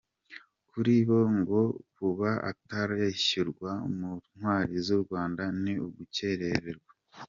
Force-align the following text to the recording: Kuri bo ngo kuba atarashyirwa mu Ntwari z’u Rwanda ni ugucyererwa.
Kuri 0.69 0.93
bo 1.07 1.19
ngo 1.37 1.61
kuba 1.95 2.29
atarashyirwa 2.51 3.71
mu 3.97 4.11
Ntwari 4.35 4.75
z’u 4.85 4.99
Rwanda 5.03 5.43
ni 5.61 5.73
ugucyererwa. 5.85 6.91